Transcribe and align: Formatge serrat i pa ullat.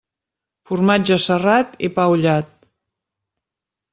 Formatge 0.69 1.17
serrat 1.25 1.77
i 1.87 1.91
pa 1.99 2.07
ullat. 2.13 2.49